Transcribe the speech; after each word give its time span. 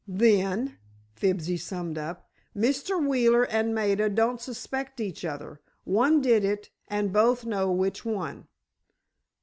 "Then," 0.07 0.79
Fibsy 1.13 1.57
summed 1.57 1.95
up, 1.95 2.27
"Mr. 2.57 2.99
Wheeler 3.07 3.43
and 3.43 3.75
Maida 3.75 4.09
don't 4.09 4.41
suspect 4.41 4.99
each 4.99 5.23
other; 5.23 5.61
one 5.83 6.21
did 6.21 6.43
it, 6.43 6.71
and 6.87 7.13
both 7.13 7.45
know 7.45 7.71
which 7.71 8.03
one." 8.03 8.47